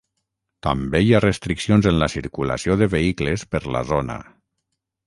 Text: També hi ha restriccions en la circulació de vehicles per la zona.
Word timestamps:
També 0.67 1.01
hi 1.03 1.11
ha 1.17 1.21
restriccions 1.25 1.91
en 1.91 2.01
la 2.05 2.09
circulació 2.15 2.81
de 2.83 2.89
vehicles 2.99 3.47
per 3.55 3.63
la 3.79 3.87
zona. 3.93 4.19